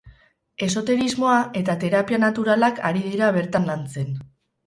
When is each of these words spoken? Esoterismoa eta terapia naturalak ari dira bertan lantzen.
Esoterismoa 0.67 1.35
eta 1.59 1.75
terapia 1.83 2.19
naturalak 2.23 2.81
ari 2.91 3.05
dira 3.11 3.31
bertan 3.37 3.69
lantzen. 3.73 4.09